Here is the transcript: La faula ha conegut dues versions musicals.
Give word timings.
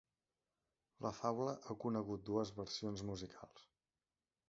La 1.07 1.11
faula 1.17 1.53
ha 1.73 1.77
conegut 1.85 2.27
dues 2.33 2.55
versions 2.63 3.07
musicals. 3.15 3.73